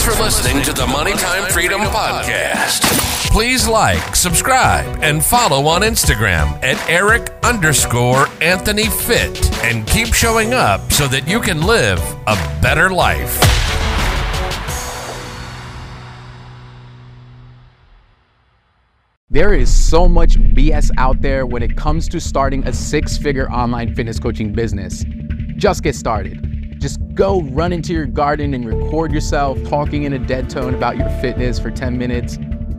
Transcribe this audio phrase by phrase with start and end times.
[0.00, 2.80] Thanks for listening to the Money Time Freedom Podcast.
[3.30, 10.54] Please like, subscribe, and follow on Instagram at Eric underscore Anthony Fit and keep showing
[10.54, 13.38] up so that you can live a better life.
[19.28, 23.50] There is so much BS out there when it comes to starting a six figure
[23.50, 25.04] online fitness coaching business.
[25.58, 26.49] Just get started.
[26.80, 30.96] Just go run into your garden and record yourself talking in a dead tone about
[30.96, 32.38] your fitness for 10 minutes.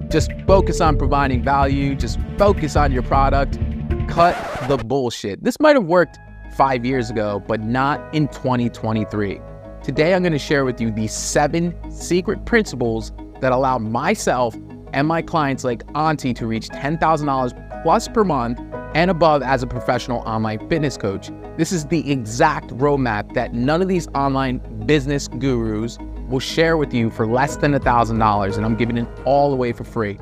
[0.09, 3.59] Just focus on providing value, just focus on your product.
[4.07, 4.35] Cut
[4.67, 5.43] the bullshit.
[5.43, 6.17] This might have worked
[6.55, 9.39] five years ago, but not in 2023.
[9.83, 14.55] Today, I'm going to share with you the seven secret principles that allow myself
[14.93, 18.59] and my clients like Auntie to reach $10,000 plus per month
[18.93, 21.31] and above as a professional online fitness coach.
[21.57, 26.93] This is the exact roadmap that none of these online business gurus will share with
[26.93, 30.17] you for less than $1,000, and I'm giving it all away for free.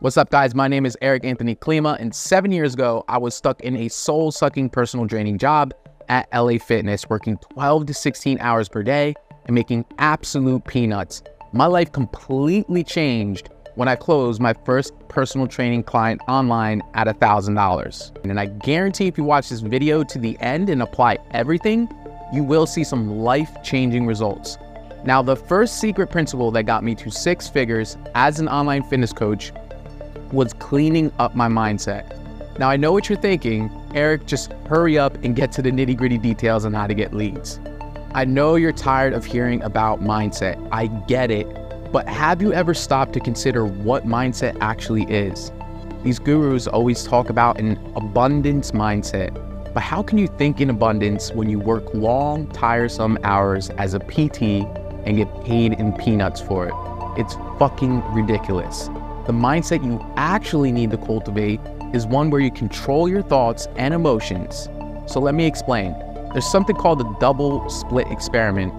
[0.00, 0.54] What's up, guys?
[0.54, 3.88] My name is Eric Anthony Klima, and seven years ago, I was stuck in a
[3.88, 5.72] soul sucking personal draining job
[6.08, 9.14] at LA Fitness, working 12 to 16 hours per day
[9.46, 11.22] and making absolute peanuts.
[11.52, 18.24] My life completely changed when I closed my first personal training client online at $1,000.
[18.24, 21.88] And I guarantee if you watch this video to the end and apply everything,
[22.32, 24.58] you will see some life changing results.
[25.04, 29.12] Now, the first secret principle that got me to six figures as an online fitness
[29.12, 29.52] coach
[30.32, 32.12] was cleaning up my mindset.
[32.58, 35.96] Now, I know what you're thinking Eric, just hurry up and get to the nitty
[35.96, 37.60] gritty details on how to get leads.
[38.14, 40.56] I know you're tired of hearing about mindset.
[40.72, 41.46] I get it.
[41.96, 45.50] But have you ever stopped to consider what mindset actually is?
[46.04, 49.32] These gurus always talk about an abundance mindset.
[49.72, 54.00] But how can you think in abundance when you work long, tiresome hours as a
[54.00, 54.42] PT
[55.06, 56.74] and get paid in peanuts for it?
[57.18, 58.88] It's fucking ridiculous.
[59.26, 61.60] The mindset you actually need to cultivate
[61.94, 64.68] is one where you control your thoughts and emotions.
[65.06, 65.94] So let me explain.
[66.34, 68.74] There's something called the double slit experiment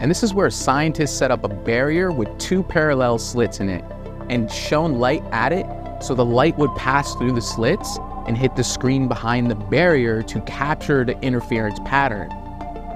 [0.00, 3.84] and this is where scientists set up a barrier with two parallel slits in it
[4.28, 5.66] and shone light at it
[6.02, 10.22] so the light would pass through the slits and hit the screen behind the barrier
[10.22, 12.28] to capture the interference pattern.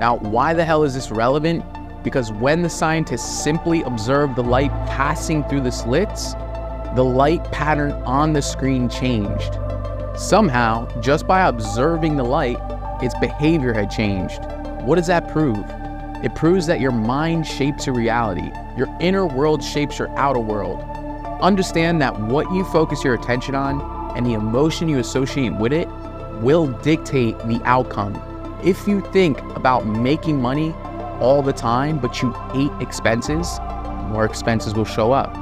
[0.01, 1.65] Now, why the hell is this relevant?
[2.03, 6.35] Because when the scientists simply observed the light passing through the slits,
[6.95, 9.59] the light pattern on the screen changed.
[10.17, 12.59] Somehow, just by observing the light,
[13.03, 14.41] its behavior had changed.
[14.83, 15.65] What does that prove?
[16.23, 18.51] It proves that your mind shapes your reality.
[18.77, 20.83] Your inner world shapes your outer world.
[21.41, 23.81] Understand that what you focus your attention on
[24.15, 25.89] and the emotion you associate with it
[26.43, 28.15] will dictate the outcome.
[28.63, 30.75] If you think about making money
[31.21, 33.59] all the time, but you hate expenses,
[34.09, 35.33] more expenses will show up.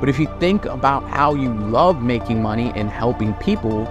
[0.00, 3.84] But if you think about how you love making money and helping people,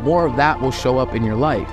[0.00, 1.70] more of that will show up in your life.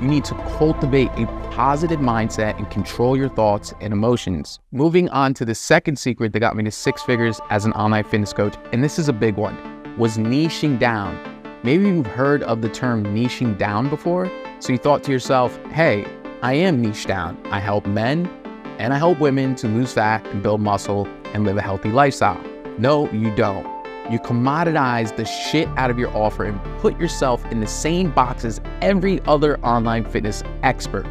[0.00, 4.58] You need to cultivate a positive mindset and control your thoughts and emotions.
[4.72, 8.02] Moving on to the second secret that got me to six figures as an online
[8.02, 9.56] fitness coach, and this is a big one,
[9.96, 11.16] was niching down.
[11.62, 14.28] Maybe you've heard of the term niching down before,
[14.58, 16.04] so you thought to yourself, hey,
[16.42, 17.40] I am niche down.
[17.52, 18.26] I help men
[18.80, 22.42] and I help women to lose fat and build muscle and live a healthy lifestyle.
[22.78, 23.64] No, you don't.
[24.10, 28.44] You commoditize the shit out of your offer and put yourself in the same box
[28.44, 31.06] as every other online fitness expert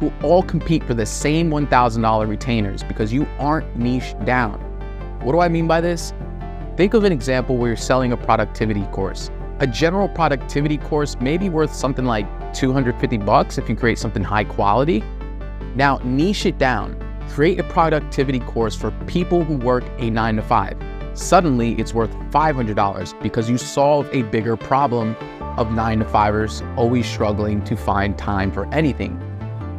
[0.00, 4.58] who all compete for the same $1,000 retainers because you aren't niche down.
[5.22, 6.14] What do I mean by this?
[6.76, 9.30] Think of an example where you're selling a productivity course.
[9.58, 14.24] A general productivity course may be worth something like 250 bucks if you create something
[14.24, 15.04] high quality.
[15.74, 16.96] Now, niche it down.
[17.28, 20.76] Create a productivity course for people who work a 9 to 5.
[21.12, 25.14] Suddenly, it's worth $500 because you solve a bigger problem
[25.58, 29.20] of 9 to 5ers always struggling to find time for anything.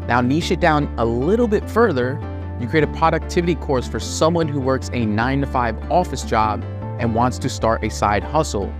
[0.07, 2.19] Now, niche it down a little bit further.
[2.59, 6.63] You create a productivity course for someone who works a nine to five office job
[6.99, 8.73] and wants to start a side hustle.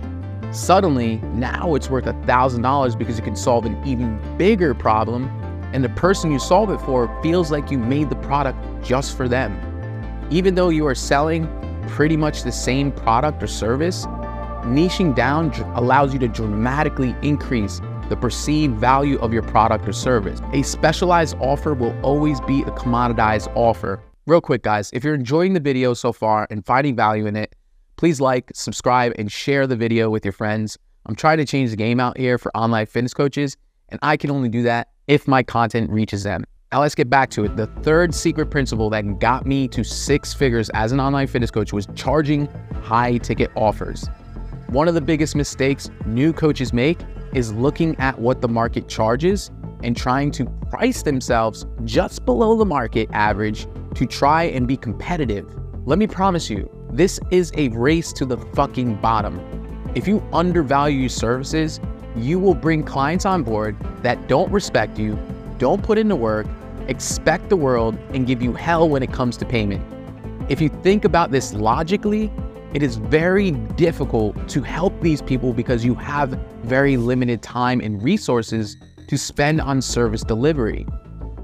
[0.52, 5.24] Suddenly, now it's worth $1,000 because you can solve an even bigger problem,
[5.72, 9.28] and the person you solve it for feels like you made the product just for
[9.28, 9.58] them.
[10.30, 11.48] Even though you are selling
[11.88, 14.06] pretty much the same product or service,
[14.64, 17.80] niching down allows you to dramatically increase
[18.12, 20.38] the perceived value of your product or service.
[20.52, 24.02] A specialized offer will always be a commoditized offer.
[24.26, 27.56] Real quick, guys, if you're enjoying the video so far and finding value in it,
[27.96, 30.76] please like, subscribe, and share the video with your friends.
[31.06, 33.56] I'm trying to change the game out here for online fitness coaches,
[33.88, 36.44] and I can only do that if my content reaches them.
[36.70, 37.56] Now let's get back to it.
[37.56, 41.72] The third secret principle that got me to six figures as an online fitness coach
[41.72, 42.46] was charging
[42.82, 44.06] high ticket offers.
[44.66, 46.98] One of the biggest mistakes new coaches make
[47.34, 49.50] is looking at what the market charges
[49.82, 55.46] and trying to price themselves just below the market average to try and be competitive.
[55.84, 59.40] Let me promise you, this is a race to the fucking bottom.
[59.94, 61.80] If you undervalue your services,
[62.16, 65.18] you will bring clients on board that don't respect you,
[65.58, 66.46] don't put in the work,
[66.88, 69.82] expect the world, and give you hell when it comes to payment.
[70.50, 72.30] If you think about this logically,
[72.74, 76.30] it is very difficult to help these people because you have
[76.62, 78.78] very limited time and resources
[79.08, 80.86] to spend on service delivery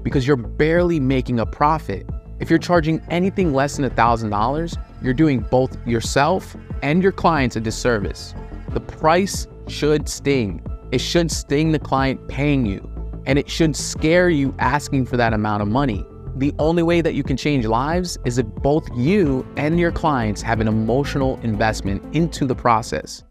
[0.01, 2.09] because you're barely making a profit.
[2.39, 7.59] If you're charging anything less than $1,000, you're doing both yourself and your clients a
[7.59, 8.33] disservice.
[8.69, 10.65] The price should sting.
[10.91, 12.89] It should sting the client paying you,
[13.27, 16.03] and it should scare you asking for that amount of money.
[16.39, 20.41] The only way that you can change lives is if both you and your clients
[20.41, 23.25] have an emotional investment into the process.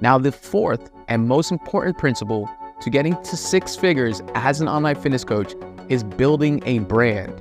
[0.00, 2.48] Now, the fourth and most important principle
[2.80, 5.54] to getting to six figures as an online fitness coach
[5.88, 7.34] is building a brand.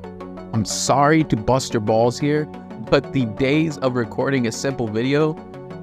[0.51, 2.45] I'm sorry to bust your balls here,
[2.89, 5.33] but the days of recording a simple video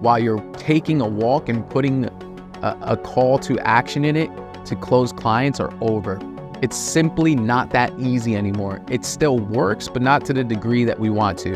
[0.01, 4.29] while you're taking a walk and putting a, a call to action in it
[4.65, 6.19] to close clients are over.
[6.63, 8.83] It's simply not that easy anymore.
[8.91, 11.53] It still works, but not to the degree that we want to.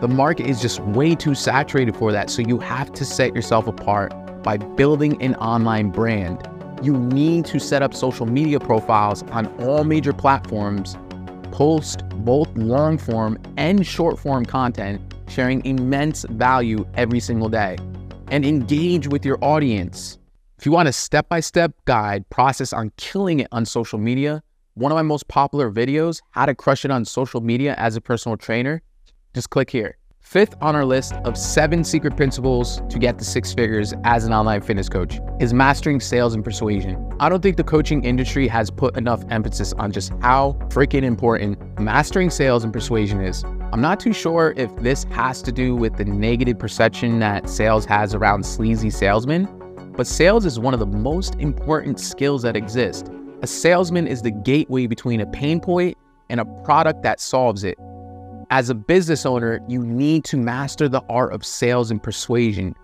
[0.00, 3.68] The market is just way too saturated for that, so you have to set yourself
[3.68, 4.12] apart
[4.42, 6.48] by building an online brand.
[6.82, 10.96] You need to set up social media profiles on all major platforms,
[11.52, 17.76] post both long form and short form content, sharing immense value every single day,
[18.32, 20.18] and engage with your audience.
[20.60, 24.42] If you want a step by step guide process on killing it on social media,
[24.74, 28.00] one of my most popular videos, How to Crush It on Social Media as a
[28.02, 28.82] Personal Trainer,
[29.32, 29.96] just click here.
[30.20, 34.34] Fifth on our list of seven secret principles to get to six figures as an
[34.34, 37.10] online fitness coach is mastering sales and persuasion.
[37.20, 41.58] I don't think the coaching industry has put enough emphasis on just how freaking important
[41.80, 43.44] mastering sales and persuasion is.
[43.72, 47.86] I'm not too sure if this has to do with the negative perception that sales
[47.86, 49.48] has around sleazy salesmen,
[49.96, 53.10] but sales is one of the most important skills that exist.
[53.42, 55.96] A salesman is the gateway between a pain point
[56.28, 57.78] and a product that solves it.
[58.50, 62.74] As a business owner, you need to master the art of sales and persuasion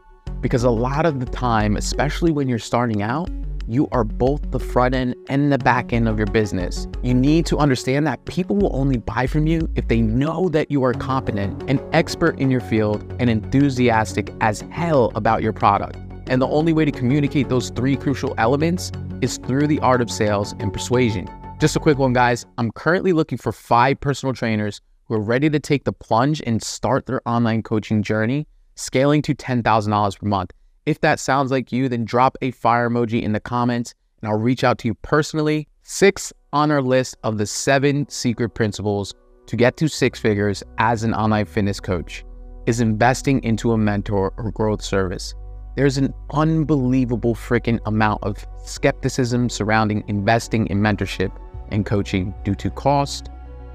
[0.41, 3.29] because a lot of the time, especially when you're starting out,
[3.69, 6.87] you are both the front end and the back end of your business.
[7.03, 10.71] You need to understand that people will only buy from you if they know that
[10.71, 15.99] you are competent, an expert in your field, and enthusiastic as hell about your product.
[16.29, 20.11] And the only way to communicate those three crucial elements is through the art of
[20.11, 21.29] sales and persuasion.
[21.59, 22.45] Just a quick one, guys.
[22.59, 26.63] I'm currently looking for five personal trainers who are ready to take the plunge and
[26.63, 30.53] start their online coaching journey, scaling to $10,000 per month.
[30.85, 34.39] If that sounds like you, then drop a fire emoji in the comments and I'll
[34.39, 35.69] reach out to you personally.
[35.83, 39.15] Six on our list of the seven secret principles
[39.47, 42.25] to get to six figures as an online fitness coach
[42.67, 45.35] is investing into a mentor or growth service.
[45.77, 51.31] There's an unbelievable freaking amount of skepticism surrounding investing in mentorship
[51.69, 53.29] and coaching due to cost,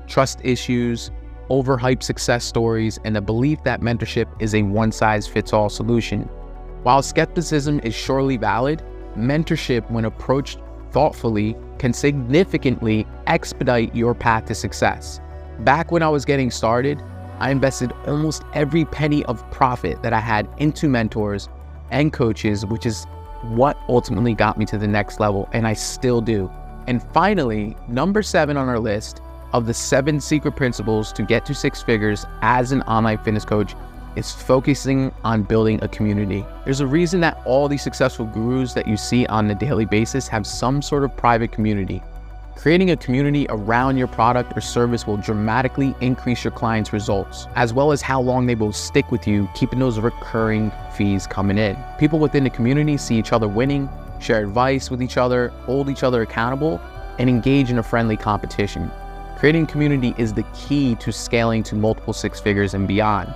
[0.07, 1.11] trust issues,
[1.51, 6.23] overhyped success stories, and the belief that mentorship is a one size fits all solution.
[6.81, 8.81] While skepticism is surely valid,
[9.15, 10.57] mentorship, when approached
[10.89, 15.19] thoughtfully, can significantly expedite your path to success.
[15.59, 16.99] Back when I was getting started,
[17.37, 21.47] I invested almost every penny of profit that I had into mentors
[21.91, 23.05] and coaches, which is
[23.43, 26.51] what ultimately got me to the next level, and I still do.
[26.87, 29.21] And finally, number seven on our list
[29.53, 33.75] of the seven secret principles to get to six figures as an online fitness coach
[34.15, 36.45] is focusing on building a community.
[36.65, 40.27] There's a reason that all these successful gurus that you see on a daily basis
[40.27, 42.01] have some sort of private community.
[42.61, 47.73] Creating a community around your product or service will dramatically increase your clients' results, as
[47.73, 51.75] well as how long they will stick with you, keeping those recurring fees coming in.
[51.97, 53.89] People within the community see each other winning,
[54.19, 56.79] share advice with each other, hold each other accountable,
[57.17, 58.91] and engage in a friendly competition.
[59.39, 63.33] Creating community is the key to scaling to multiple six figures and beyond.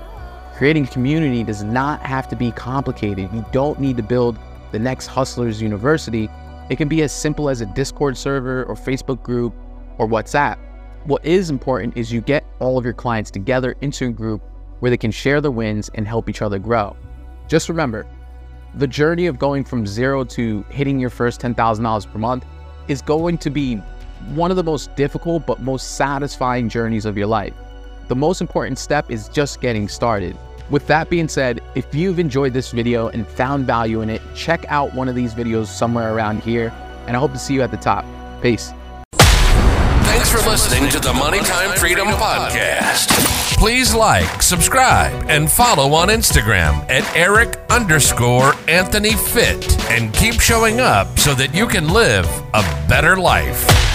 [0.56, 3.34] Creating community does not have to be complicated.
[3.34, 4.38] You don't need to build
[4.72, 6.30] the next Hustlers University
[6.70, 9.54] it can be as simple as a Discord server or Facebook group
[9.98, 10.58] or WhatsApp.
[11.06, 14.42] What is important is you get all of your clients together into a group
[14.80, 16.96] where they can share their wins and help each other grow.
[17.48, 18.08] Just remember,
[18.76, 22.46] the journey of going from zero to hitting your first $10,000 per month
[22.88, 23.76] is going to be
[24.34, 27.54] one of the most difficult but most satisfying journeys of your life.
[28.08, 30.38] The most important step is just getting started.
[30.70, 34.66] With that being said, if you've enjoyed this video and found value in it, check
[34.68, 36.74] out one of these videos somewhere around here,
[37.06, 38.04] and I hope to see you at the top.
[38.42, 38.74] Peace.
[39.14, 43.10] Thanks for listening to the Money Time Freedom Podcast.
[43.58, 50.80] Please like, subscribe, and follow on Instagram at Eric underscore Anthony Fit and keep showing
[50.80, 53.95] up so that you can live a better life.